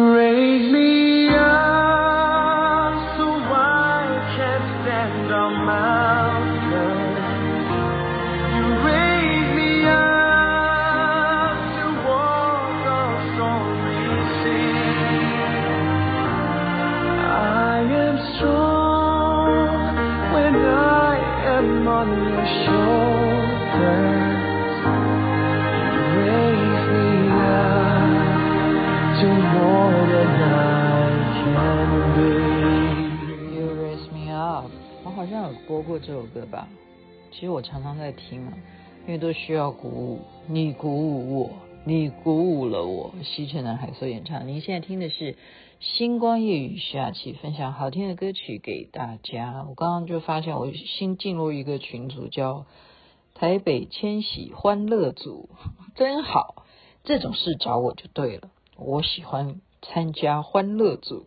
[0.00, 0.99] 语。
[36.02, 36.68] 这首歌吧，
[37.30, 38.54] 其实我常常在听啊，
[39.06, 40.20] 因为都需要鼓舞。
[40.46, 41.50] 你鼓舞我，
[41.84, 43.14] 你鼓舞了我。
[43.22, 44.48] 西城男孩所演唱。
[44.48, 45.32] 您现在听的是
[45.78, 49.66] 《星光夜雨》，下期分享好听的歌曲给大家。
[49.68, 52.64] 我刚刚就发现，我新进入一个群组，叫
[53.34, 55.50] “台北千禧欢乐组”，
[55.94, 56.64] 真好。
[57.04, 61.26] 这种事找我就对了，我喜欢参加欢乐组，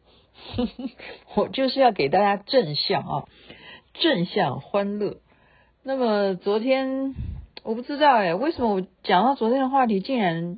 [1.35, 3.25] 我就是要给大家正向啊。
[3.93, 5.17] 正向欢乐。
[5.83, 7.13] 那么昨天
[7.63, 10.57] 我不知道哎，为什么我讲到昨天的话题，竟然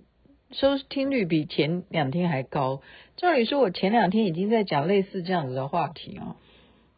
[0.52, 2.82] 收听率比前两天还高？
[3.18, 6.36] 照理说，我前两天已经在讲类似这样子的话题啊，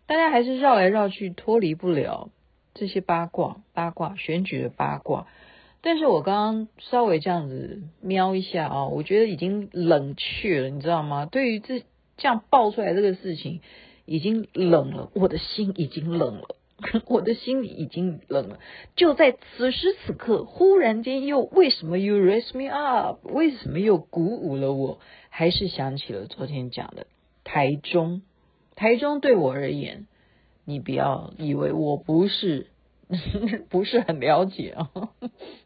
[0.05, 2.29] 大家还是绕来绕去，脱离不了
[2.73, 5.27] 这些八卦、八卦选举的八卦。
[5.81, 11.25] 但是我刚刚稍微这样子瞄一下啊，我觉得已经冷却了，你知道吗？
[11.25, 11.79] 对于这
[12.17, 13.61] 这样爆出来这个事情。
[14.07, 16.55] 已经冷了，我的心已经冷了，
[17.07, 18.57] 我的心里已经冷了。
[18.95, 23.19] 就在此时此刻，忽然间又为什么 you raise me up？
[23.23, 24.99] 为什么又鼓舞了我？
[25.29, 27.05] 还是想起了昨天讲的
[27.43, 28.23] 台中。
[28.75, 30.07] 台中对我而言，
[30.65, 32.67] 你不要以为我不是
[33.69, 34.89] 不是很了解啊。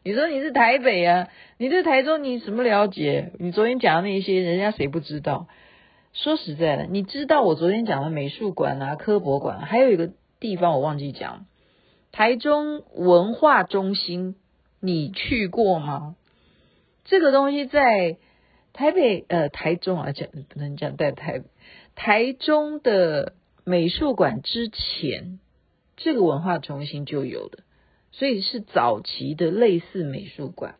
[0.02, 3.32] 你说你是台北啊，你对台中你什么了解？
[3.38, 5.46] 你昨天讲的那些，人家谁不知道？
[6.12, 11.46] 说实在的，你知道我昨天讲的美术馆啊、科博馆，还有一个地方我忘记讲，
[12.10, 14.36] 台中文化中心，
[14.78, 16.16] 你去过吗？
[17.04, 18.18] 这个东西在
[18.72, 21.42] 台北呃台中啊讲不能讲在台
[21.94, 23.32] 台中的
[23.64, 25.40] 美术馆之前，
[25.96, 27.60] 这个文化中心就有的，
[28.10, 30.76] 所以是早期的类似美术馆。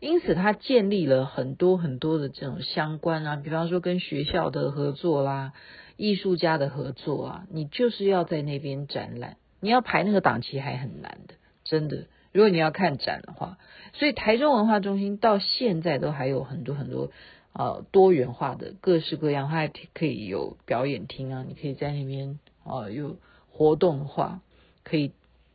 [0.00, 5.52] 因此，他建立了很多很多的这种相关啊，比方说跟学校的合作啦、
[5.96, 12.06] 艺术家的合作啊，你就是要在那边展览，你要排那个档期还很难的，真的。
[12.30, 13.58] 如果你要看展的话，
[13.92, 17.10] 所以台中文化中心到现在都还有很多很多
[17.52, 23.16] 呃多元化的各式各样，它还可以有表演厅啊，你可以在那边呃有
[23.50, 24.42] 活动的话，
[24.84, 25.12] 可以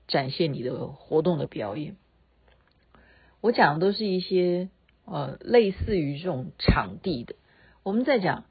[0.07, 1.95] 展现你的活动的表演。
[3.43, 4.69] 我讲的都是一些
[5.03, 7.35] 呃类似于这种场地的。
[7.83, 8.45] 我们在讲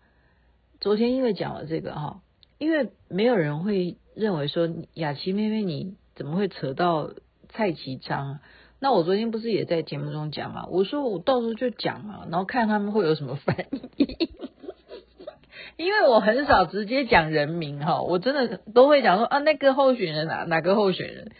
[0.82, 2.20] 昨天因为讲了这个哈，
[2.58, 7.08] 因为没有人会认为说雅琪妹妹你怎么会扯到
[7.48, 8.41] 蔡其昌？
[8.81, 10.66] 那我昨天不是也在节目中讲嘛？
[10.66, 13.64] 我说我到时候就讲嘛，然后看他们会有什么反
[13.97, 14.28] 应。
[15.78, 21.32] 因为我很少直接讲人名哈，我真的都会讲说啊那个候选人哪哪个候选人，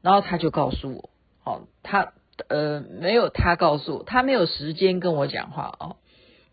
[0.00, 1.10] 然后他就告诉我，
[1.42, 2.12] 好他。
[2.48, 5.96] 呃，没有他告诉我，他没有时间跟我讲话哦。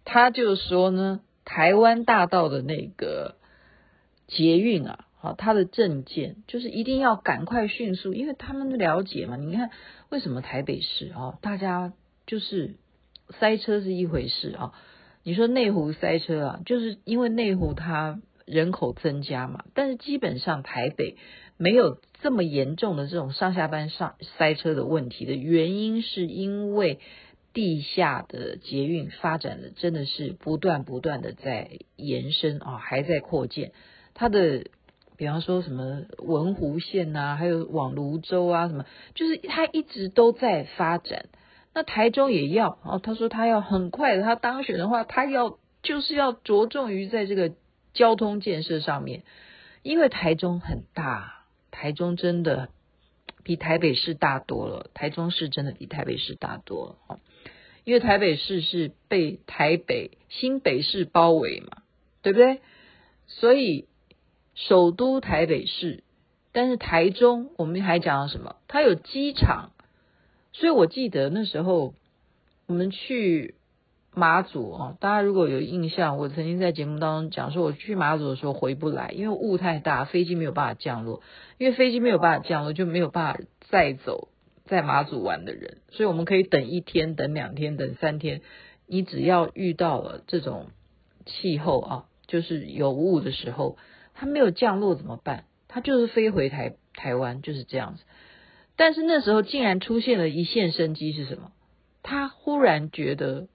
[0.06, 3.36] 他就说呢，台湾大道的那个
[4.28, 9.36] 捷运啊，好，他的证件就是一定要赶快迅速，因为他们了解嘛。
[9.36, 9.70] 你看
[10.10, 11.94] 为什么台北市啊，大家
[12.26, 12.76] 就是
[13.40, 14.74] 塞车是一回事啊。
[15.24, 18.20] 你说内湖塞车啊，就是因为内湖它
[18.52, 21.16] 人口增加嘛，但是基本上台北。
[21.58, 27.00] 没有这么严重的这种上下班上塞车的问题的原因，是因为
[27.54, 33.74] 地下的捷运发展的真的是不断不断的在延伸啊，还在扩建。
[34.16, 34.64] 它的
[35.18, 41.26] 比方说什么文湖线啊，还有往泸州啊什么，就是它一直都在发展。
[41.76, 47.54] 那台中也要哦，他说他要很快的，他当选的话，他要就是要着重于在这个
[47.94, 49.24] 交通建设上面，
[49.84, 51.38] 因为台中很大。
[51.72, 52.68] 台中真的
[53.44, 54.92] 比台北市大多了。
[54.94, 57.20] 台中市真的比台北市大多了，
[57.86, 61.82] 因为台北市是被台北新北市包围嘛，
[62.22, 62.60] 对不对？
[63.28, 63.88] 所以
[64.54, 66.04] 首都台北市，
[66.52, 68.58] 但是台中我们还讲了什么？
[68.68, 69.72] 它有机场，
[70.52, 71.94] 所以我记得那时候
[72.68, 73.56] 我们去。
[74.14, 81.22] 马祖啊，大家如果有印象，我曾经在节目当中讲说，我去马祖的时候回不来，因为雾太大，飞机没有办法降落。
[81.58, 84.28] 因为飞机没有办法降落，就没有办法载走
[84.66, 88.42] 在马祖玩的人，所以我们可以等一天、等两天、等三天。
[88.86, 90.68] 你只要遇到了这种
[91.26, 93.78] 气候啊，就是有雾的时候，
[94.14, 95.46] 它没有降落怎么办？
[95.70, 98.04] 它就是飞回台台湾，就是这样子。
[98.76, 101.54] 但是那时候竟然出现了一线生机是什么？
[102.04, 103.48] 他忽然觉得。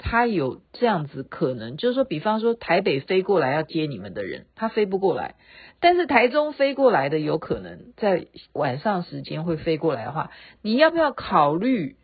[0.00, 5.34] 他有这样子可能，就是说，比方说台北飞过来要接你们的人，他飞不过来，
[5.80, 10.30] 但是台中飞过来的有可能在晚上时间会飞过来的话，
[10.62, 11.96] 你要不要考虑？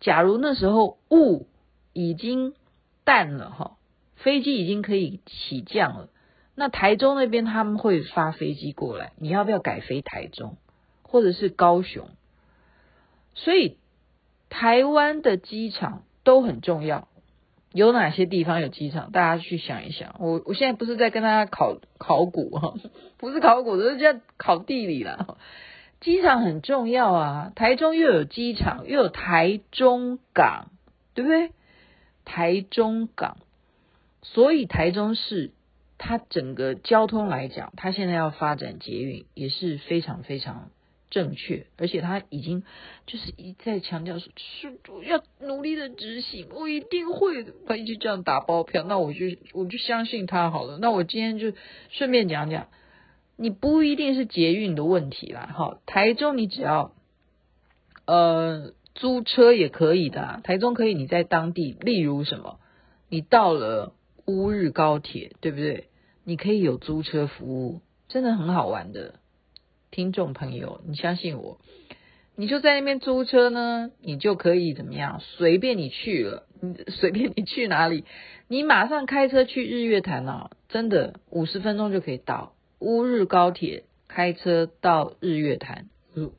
[0.00, 1.46] 假如那时候雾
[1.92, 2.52] 已经
[3.04, 3.76] 淡了哈，
[4.16, 6.08] 飞机已经可以起降了，
[6.56, 10.56] 那台中那边他们会发飞机过来，你要不要改飞台中
[11.02, 12.08] 或者是高雄？
[13.34, 13.78] 所以
[14.50, 17.06] 台湾的机场都很重要。
[17.76, 19.12] 有哪些地方有机场？
[19.12, 20.16] 大家去想一想。
[20.18, 22.74] 我我现在不是在跟大家考考古哈，
[23.18, 25.36] 不是考古，这是在考地理啦。
[26.00, 30.70] 机场很重要啊，台中又有机场，又有台中港，
[31.14, 31.50] 对不对？
[32.24, 33.36] 台中港，
[34.22, 35.52] 所以台中市
[35.98, 40.70] 它整个交通来讲，它现在要发展捷运也是非常非常。
[41.16, 42.62] 正确，而且他已经
[43.06, 44.78] 就是一再强调说，是
[45.08, 47.54] 要努力的执行，我一定会的。
[47.66, 49.24] 他一直这样打包票，那我就
[49.54, 50.76] 我就相信他好了。
[50.76, 51.56] 那我今天就
[51.88, 52.68] 顺便讲讲，
[53.36, 56.92] 你不一定是捷运的问题啦，哈，台中你只要
[58.04, 62.60] 呃租车也可以的，台中可以你在当地，例如什么，
[63.08, 63.94] 你到了
[64.26, 65.88] 乌日高铁，对不对？
[66.24, 69.14] 你可以有租车服务，真的很好玩的。
[69.96, 71.58] 听众朋友，你相信我，
[72.36, 75.20] 你就在那边租车呢，你就可以怎么样？
[75.20, 78.04] 随便你去了，你随便你去哪里，
[78.46, 85.88] 你马上开车去日月潭啊，真的五十分钟就可以到乌日高铁，开车到日月潭，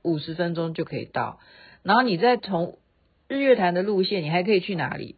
[0.03, 1.39] 五十分钟就可以到。
[1.81, 2.77] 然后你再从
[3.27, 5.15] 日月潭的路线，你还可以去哪里？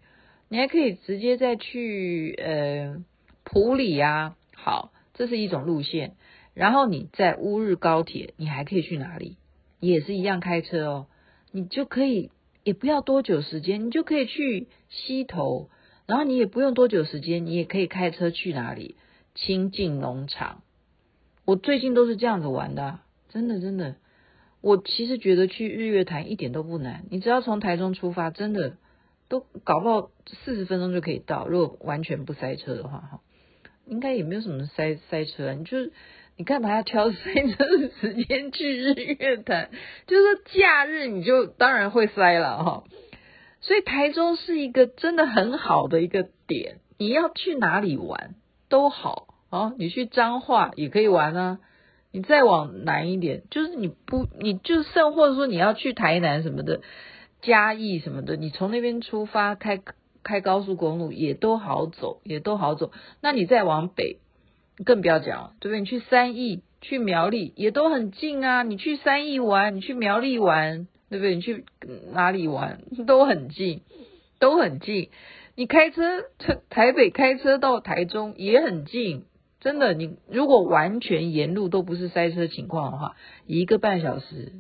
[0.48, 3.04] 你还可以直接再去呃
[3.44, 4.38] 埔里呀。
[4.56, 6.14] 好，这是一种路线。
[6.54, 9.38] 然后你在乌日高铁，你还可以去哪里？
[9.80, 11.08] 也是一样开车哦，
[11.52, 12.32] 你就可以
[12.66, 15.70] 也不要多久时间，你就可以去溪头，
[16.06, 18.98] 然后你也不用多久时间，你也可以开车去哪里？
[19.36, 20.64] 清境农场。
[21.46, 23.00] 我最近都是这样子玩的，
[23.30, 23.96] 真的真的。
[24.60, 28.76] 我其实觉得去日月潭一点都不难，你只要从台中出发，真的
[29.30, 30.12] 都搞不好
[30.44, 31.48] 四十分钟就可以到。
[31.48, 33.22] 如果完全不塞车的话，哈，
[33.86, 35.78] 应该也没有什么塞塞车，你就。
[36.40, 37.66] 你干嘛要挑塞车
[38.00, 39.70] 时间去日月潭？
[40.08, 42.86] 就是说假日你就当然会塞了哈。
[43.60, 48.36] 所以台中是一个真的很好的一个点，你要去哪里玩
[48.70, 49.74] 都好啊。
[49.78, 51.60] 你去彰化也可以玩啊。
[52.14, 56.80] 你再往南一点，就是你不，你就甚或者说你要去台南什么的，
[57.42, 59.82] 嘉义什么的，你从那边出发开
[60.24, 62.94] 开高速公路也都好走，也都好走。
[63.22, 64.20] 那你再往北。
[64.86, 65.80] 更不要讲，对不对？
[65.80, 68.64] 你去三义、去苗栗也都很近啊。
[68.64, 71.36] 你去三义玩，你去苗栗玩，对不对？
[71.36, 71.66] 你去
[72.12, 73.82] 哪里玩都很近，
[74.40, 75.10] 都很近。
[75.56, 76.24] 你开车
[76.70, 79.26] 台北开车到台中也很近，
[79.60, 79.94] 真的。
[79.94, 84.54] 你如果完全沿路都不是塞车情况的话，一个半小时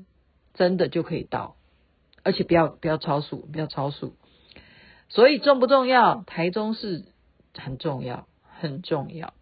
[0.53, 1.55] 真的就可以到，
[2.23, 4.15] 而且不要不要超速，不要超速。
[5.07, 6.23] 所以重不重要？
[6.27, 7.05] 台中是
[7.57, 8.27] 很重要，
[8.59, 9.33] 很重要。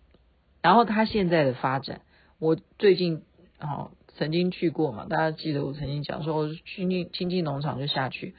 [0.62, 2.02] 然后他现在的发展，
[2.40, 3.24] 我最近
[3.60, 8.36] 哦曾经去过嘛，大家记得我曾经讲说，我去那清境农场就下去，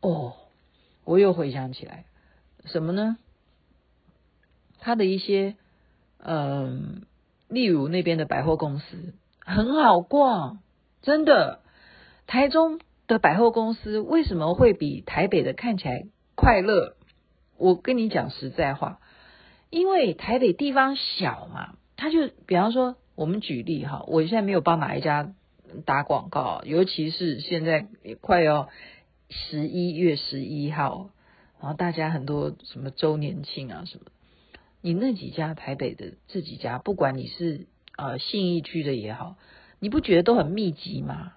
[0.00, 0.34] 哦，
[1.04, 2.04] 我又回想起来
[2.64, 3.16] 什么呢？
[4.78, 5.56] 他的一些
[6.18, 7.02] 嗯，
[7.48, 10.60] 例如那边的百货公司很好逛，
[11.02, 11.60] 真的，
[12.26, 16.06] 台中的百货公司为什么会比台北的看起来
[16.36, 16.96] 快乐？
[17.58, 19.00] 我跟你讲实在话。
[19.70, 25.32] 因为台北地方小嘛，他就比方说，我们举例哈，我现在没有帮哪一家
[25.84, 28.68] 打广告，尤其是现在也快要
[29.28, 31.10] 十一月十一号，
[31.60, 34.04] 然后大家很多什么周年庆啊什么，
[34.80, 39.36] 你那几家台北的这几家，不管你是呃信义区的也好，
[39.80, 41.32] 你不觉得都很密集吗？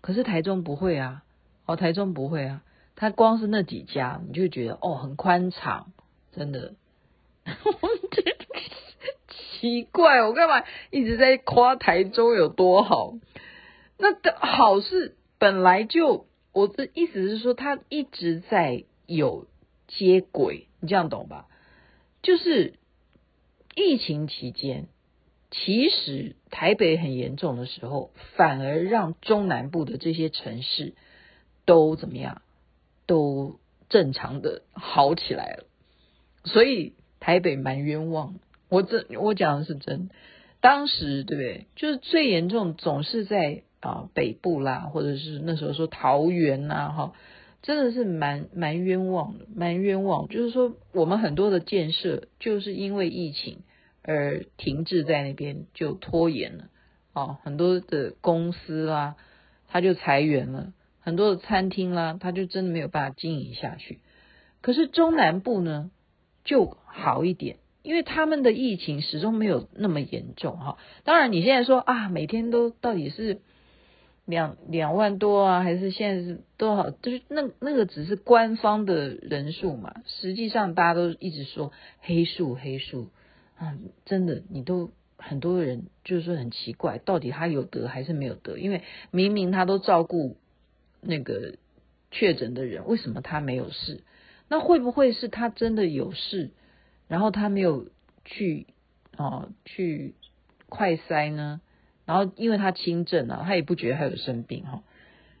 [0.00, 1.24] 可是台中不会啊，
[1.66, 2.62] 哦，台中不会啊，
[2.94, 5.92] 它光是那几家，你就觉得哦，很宽敞，
[6.32, 6.74] 真的。
[9.60, 13.14] 奇怪，我干嘛一直在夸台中有多好？
[13.98, 19.46] 那的好是本来就，我的意思是说，它一直在有
[19.88, 21.48] 接轨，你这样懂吧？
[22.22, 22.74] 就是
[23.74, 24.86] 疫情期间，
[25.50, 30.94] 其实台北很严重的时候，反而让中南部的这些城市
[31.64, 32.42] 都怎么样，
[33.06, 33.58] 都
[33.88, 35.66] 正常的好起来了，
[36.44, 36.94] 所以
[37.24, 38.34] 台北蛮冤枉。
[38.68, 40.10] 我这我讲的是真，
[40.60, 41.66] 当时对不对？
[41.74, 47.12] 就是最严重，总是在啊北部啦，或者是那时候说桃园呐，哈，
[47.62, 50.28] 真的是蛮蛮冤枉的，蛮冤枉。
[50.28, 53.60] 就是说，我们很多的建设就是因为疫情
[54.02, 56.64] 而停滞在那边，就拖延了
[57.14, 57.38] 啊。
[57.42, 59.16] 很多的公司啦，
[59.66, 64.00] 他就裁员了；很多的餐厅啦，他就真的没有办法经营下去。
[64.60, 65.90] 可是中南部呢，
[66.44, 67.56] 就好一点。
[67.82, 73.42] 因为他们的疫情始终没有那么严重哈，当然你现在说啊，每天都到底是
[74.24, 76.88] 两两万多啊，还是现在是多少？
[76.88, 83.10] 就是那那个只是官方的人数嘛，实际上大家都一直说黑数黑数
[83.58, 88.56] 啊，真的你都很多人就是说很奇怪，到底他有得还是没有得？
[88.56, 90.38] 因为明明他都照顾
[91.02, 91.56] 那个
[92.10, 94.00] 确诊的人，为什么他没有事？
[94.48, 96.50] 那会不会是他真的有事？
[97.08, 97.86] 然后他没有
[98.24, 98.66] 去
[99.16, 100.14] 哦，去
[100.68, 101.60] 快筛呢，
[102.06, 104.82] 然后因为他轻症啊，他也不觉得他有生病哈，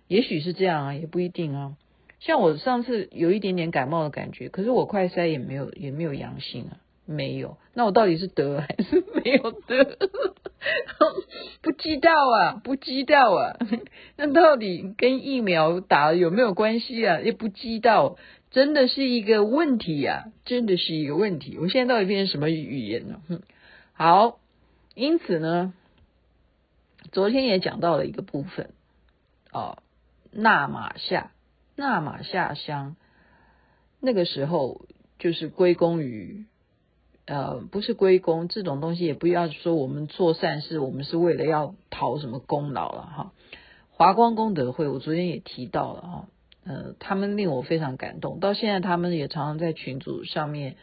[0.06, 1.76] 也许是这样啊，也不一定啊。
[2.20, 7.58] 像我上次有一点点感冒的感觉，可是我快筛也没有也没有阳性啊，没有。
[7.74, 9.98] 那我到底是得还是没有得？
[11.60, 13.58] 不知道啊，不知道啊。
[14.16, 17.20] 那到底跟疫苗打了有没有关系啊？
[17.20, 18.16] 也不知道。
[18.54, 21.58] 真的是一个问题呀、啊，真的是一个问题。
[21.58, 23.20] 我现在到底变成什么语言呢？
[23.94, 24.38] 好，
[24.94, 25.74] 因此呢，
[27.10, 28.70] 昨天也讲到了一个部分，
[29.50, 29.78] 哦，
[30.30, 31.32] 纳马夏，
[31.74, 32.94] 纳马夏乡，
[33.98, 34.82] 那个时候
[35.18, 36.44] 就是归功于，
[37.26, 43.32] 呃，不是归功这种东西，也不要说我们做善事，我们是为了要讨什么功劳了哈。
[43.90, 46.28] 华光功德会，我昨天也提到了哈。
[46.66, 48.40] 呃，他们令我非常感动。
[48.40, 50.76] 到现在，他们也常常在群组上面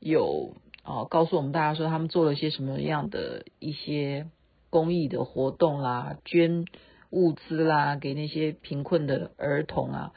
[0.00, 4.26] 有啊、告诉我们大家说，他们做了些什么样的一些
[4.70, 6.64] 公益的活动啦，捐
[7.10, 10.12] 物资啦，给那些贫困的儿童啊。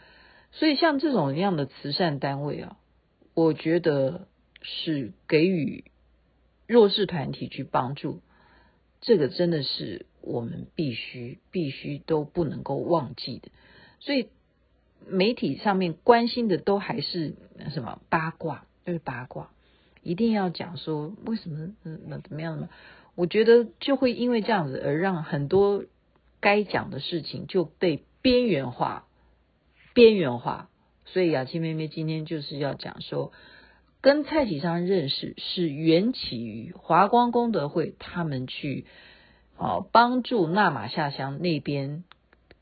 [0.54, 2.78] 所以，像这种样的慈善单位啊，
[3.34, 4.28] 我觉得
[4.62, 5.84] 是给予
[6.68, 8.22] 弱势团体去帮助，
[9.02, 13.50] 这个真的是我们必须必须都不能够忘记的。
[14.00, 14.30] 所以。
[15.08, 17.36] 媒体上面关心的都还是
[17.70, 19.50] 什么八卦，就是八卦，
[20.04, 22.70] 一定要讲说为什么嗯怎么样呢？
[23.16, 25.84] 我觉得就会因为这样子而让很多
[26.40, 29.06] 该讲的事情就被边缘化，
[29.94, 30.70] 边缘化。
[31.06, 33.34] 所以雅琪妹妹今天就是要讲说，
[34.00, 38.86] 跟蔡启昌认识是缘起于华光功德会，他们去
[39.58, 42.04] 哦帮助纳马下乡那边。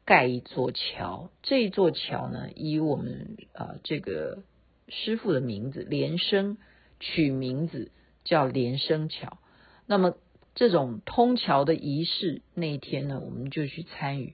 [0.10, 4.42] 盖一座桥，这座桥呢，以我们啊、这个
[4.88, 6.58] 师傅的名字莲生
[7.00, 7.92] 取名字
[8.24, 9.38] 叫莲生桥。
[9.86, 10.16] 那么
[10.56, 14.34] 这种通桥的仪式那一天呢，我们就去参与。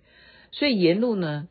[0.53, 1.50] 所以沿路呢，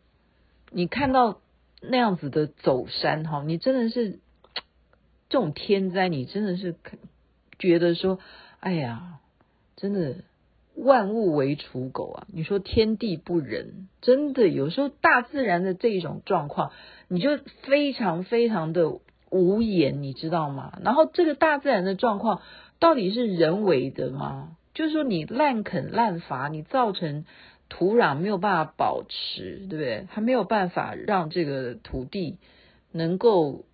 [0.70, 1.42] 你看到
[1.82, 4.20] 那样子的走山哈，你真的是
[5.28, 6.76] 这种天灾，你真的是
[7.58, 8.18] 觉得说，
[8.60, 9.20] 哎呀，
[9.76, 10.24] 真的。
[10.74, 12.26] 万物为刍狗啊！
[12.32, 16.72] 你说天地不仁，真的有时候大自然的这种状况，
[17.06, 18.98] 你就非常非常的
[19.30, 20.78] 无言，你知道吗？
[20.82, 22.42] 然后这个大自然的状况
[22.80, 24.56] 到底是人为的吗？
[24.74, 27.24] 就是说你滥垦滥伐，你造成
[27.68, 30.08] 土壤没有办法保持，对不对？
[30.10, 32.38] 它没有办法让这个土地
[32.90, 33.64] 能够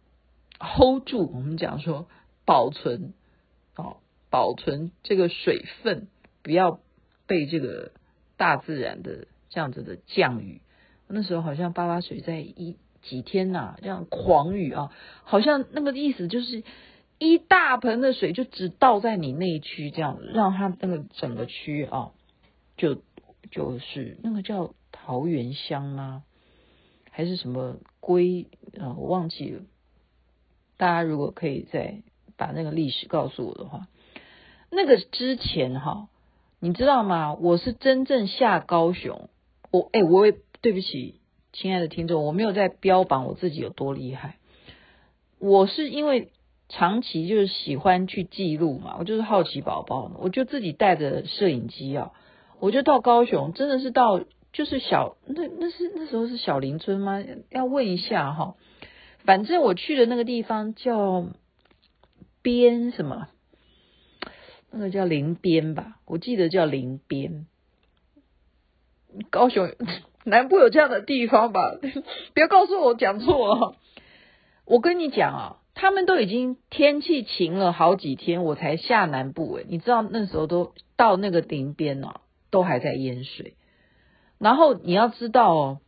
[0.59, 1.31] hold 住。
[1.33, 2.09] 我们讲说
[2.45, 3.15] 保存
[3.75, 3.97] 哦，
[4.29, 6.07] 保存这个水分，
[6.43, 6.79] 不要。
[7.31, 7.93] 被这个
[8.37, 10.63] 大自然的这样子的降雨，
[11.07, 14.91] 那时候好像八八水在一几天呐、这样狂雨啊，
[15.23, 16.65] 好像那个意思就是
[17.21, 22.11] 一大盆的水就只倒在你那区，这样让它那个整个区啊，
[22.77, 23.01] 就
[23.53, 26.25] 就是那个叫桃源乡吗？
[27.13, 28.99] 还是什么归啊？
[28.99, 29.63] 我忘记了。
[30.77, 32.03] 大家如果可以再
[32.37, 33.87] 把那个历史告诉我的话，
[34.69, 36.09] 那个之前哈。
[36.63, 37.35] 你知道吗？
[37.41, 39.31] 我是真正下高雄，
[39.71, 41.21] 我哎、我也对不起，
[41.55, 44.37] 亲爱的听众，我没有在标榜我自己有多厉害，
[45.39, 46.33] 我是因为
[46.69, 52.13] 长期就是喜欢去记录嘛，我就是好奇宝宝，我就自己带着摄影机啊，
[52.59, 54.21] 我就到高雄，真的是到
[54.53, 57.25] 就是小那那是那时候是小林村吗？
[57.49, 58.55] 要问一下哈，
[59.25, 61.25] 反正我去的那个地方叫
[62.43, 63.29] 边什么，
[64.71, 67.47] 那个叫林边吧，我记得叫林边。
[69.31, 69.75] 高雄
[70.25, 71.77] 南部有这样的地方吧？
[72.35, 73.75] 不要告诉我讲错哦。
[74.65, 83.55] 我跟你讲啊，他们都已经天气晴了好几天，我才下南部诶，你知道那时候都到那个林边了，都还在淹水。
[84.39, 85.81] 然后你要知道哦，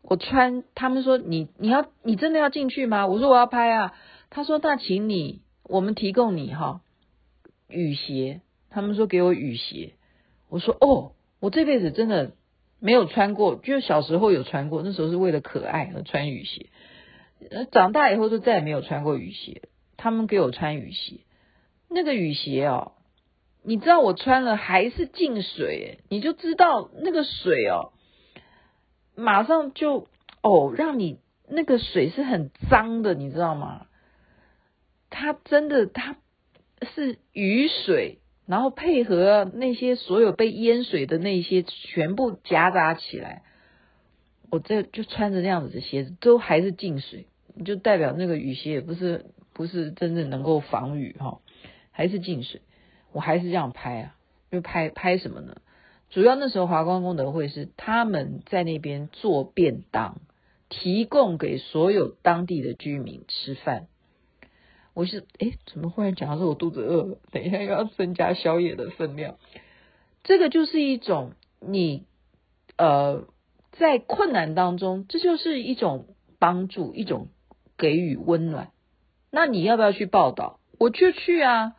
[0.00, 3.06] 我穿他们说你你要你真的要进去吗？
[3.06, 3.92] 我说我要拍啊。
[4.30, 6.80] 他说那请你我们提供你哈
[7.72, 8.40] 雨鞋。
[8.70, 9.94] 他们说给我雨鞋。
[10.48, 12.32] 我说哦，我这辈子真的。
[12.84, 16.66] 没有穿过，就小时候有穿过，那时候是为了可爱而穿雨鞋。
[17.70, 19.62] 长大以后就再也没有穿过雨鞋。
[19.96, 21.20] 他们给我穿雨鞋，
[21.88, 22.94] 那个雨鞋哦，
[23.62, 27.92] 你知道我穿了还是进水，你就知道那个水哦，
[29.14, 30.08] 马上就
[30.42, 33.86] 哦，让你那个水是很脏的，你知道吗？
[35.08, 36.16] 它真的它
[36.84, 38.18] 是雨水。
[38.44, 43.44] 然后配合那些所有被淹水的那些全部夹杂起来，
[44.50, 47.26] 我这就穿着那样子的鞋子都还是进水，
[47.64, 51.38] 就代表那个雨鞋也不是不是真正能够防雨哈，
[51.92, 52.62] 还是进水。
[53.12, 54.16] 我还是这样拍啊，
[54.50, 55.58] 就拍拍什么呢？
[56.10, 60.20] 主要那时候华光功德会是他们在那边做便当，
[60.68, 63.86] 提供给所有当地的居民吃饭。
[64.94, 67.18] 我是哎，怎么忽然讲到说我肚子饿了？
[67.30, 69.36] 等一下又要增加宵夜的分量。
[70.22, 72.04] 这个就是一种你
[72.76, 73.24] 呃
[73.72, 76.06] 在困难当中，这就是一种
[76.38, 77.28] 帮助，一种
[77.78, 78.70] 给予温暖。
[79.30, 80.60] 那你要不要去报道？
[80.78, 81.74] 我就去啊！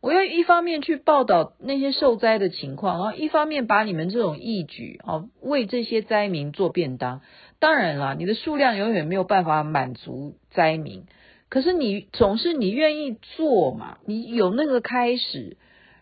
[0.00, 7.20] 我要一方面去报道那些受灾的情况，然后一方面把你们这种义举啊，为这些灾民做便当。
[7.58, 11.06] 当然啦，你的数量永远没有办法满足灾民。
[11.48, 13.98] 可是你总是你愿意做嘛？
[14.04, 15.56] 你有那个开始，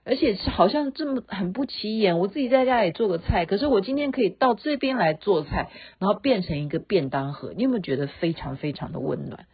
[0.04, 2.18] 而且是好像这么很不起眼。
[2.18, 7.52] 我自己在家里做个菜，可是我今天可以到这边来做菜，然后变成一个便当盒。
[7.56, 9.46] 你有没有觉得非常非常的温暖？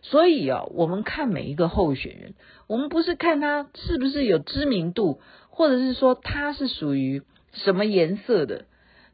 [0.00, 2.34] 所以啊，我们看每一个候选人，
[2.66, 8.66] 我们不是看他是不是有知名度，或者是说他是属于什么颜色的，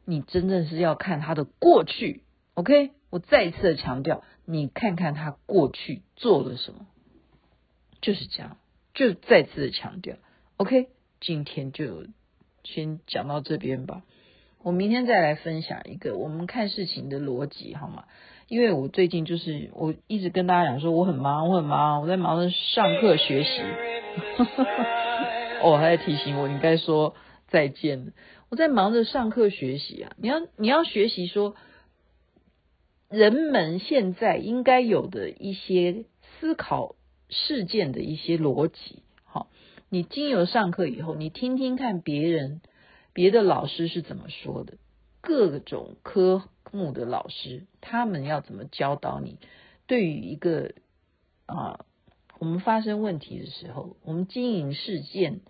[0.05, 2.23] 你真正是要看他的过去。
[2.53, 4.23] OK，我再一次的强调。
[4.45, 6.87] 你看看他过去做了什么，
[8.01, 8.57] 就是这样，
[8.93, 10.15] 就再次的强调。
[10.57, 12.05] OK，今天就
[12.63, 14.01] 先讲到这边吧。
[14.63, 18.05] 我明天再来分享一个我们看事情的逻辑，好吗？
[18.47, 23.61] 因为我最近就是我一直跟大家讲说我很忙，我很忙，我在忙着上课学习。
[25.63, 27.15] 哦，还在提醒我应该说
[27.47, 28.13] 再见。
[28.49, 31.55] 我在忙着上课学习啊，你要你要学习说。
[33.11, 36.05] 人们现在应该有的一些
[36.39, 36.95] 思考
[37.27, 39.49] 事件的一些逻辑，好，
[39.89, 42.61] 你经由上课以后，你听听看别人、
[43.11, 44.77] 别的老师是怎么说的，
[45.19, 49.37] 各种科目的老师他们要怎么教导你，
[49.87, 50.71] 对于一个
[51.47, 51.83] 啊，
[52.39, 55.41] 我们发生问题的时候，我们经营事件，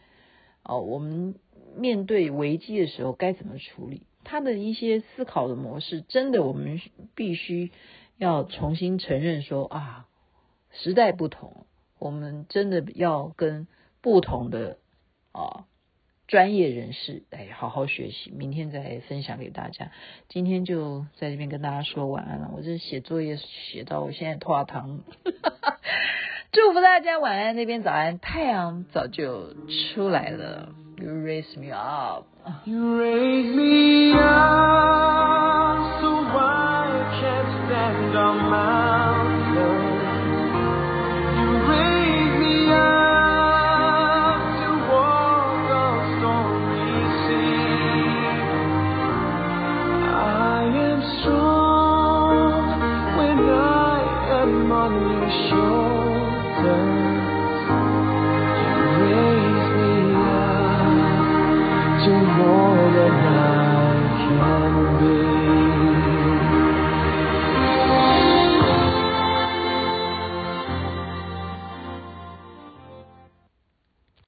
[0.63, 1.35] 哦，我们
[1.77, 4.01] 面对危机的时候该怎么处理？
[4.23, 6.79] 他的一些思考的模式，真的我们
[7.15, 7.71] 必须
[8.17, 10.07] 要重新承认说啊，
[10.71, 11.65] 时代不同，
[11.99, 13.67] 我们真的要跟
[14.01, 14.77] 不同的
[15.31, 15.65] 啊
[16.27, 18.31] 专业人士来好好学习。
[18.31, 19.91] 明天再分享给大家。
[20.29, 22.51] 今天就在这边跟大家说晚安了。
[22.55, 25.01] 我这写作业写到我现在脱糖，
[26.53, 27.55] 祝福大家晚安。
[27.55, 29.53] 那边早安，太阳早就
[29.93, 30.73] 出来了。
[31.01, 32.27] You raise me up.
[32.65, 34.19] You raise me up
[35.99, 38.70] so I can stand on my